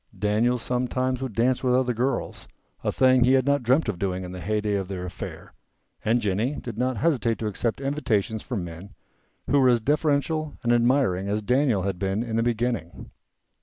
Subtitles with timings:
[0.17, 2.47] Daniel sometimes would dance with other girls,
[2.83, 5.53] a thing he had not dreamt of doing in the heyday of their affair,
[6.03, 8.95] and Jennie did not hesitate to accept invitations from men
[9.47, 13.11] who were as deferential and admiring as Daniel had been in the beginning.